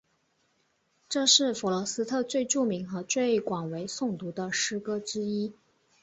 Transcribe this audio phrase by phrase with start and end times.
[1.07, 5.53] 这是弗罗斯特最著名和最广为诵读的诗歌之一。